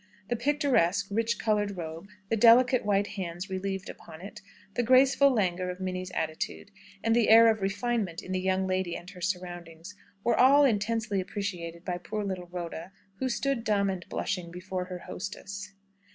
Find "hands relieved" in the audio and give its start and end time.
3.05-3.87